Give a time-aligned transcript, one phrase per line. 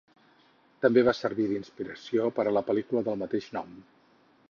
[0.85, 3.81] També va servir d'inspiració per la pel·lícula del mateix nom.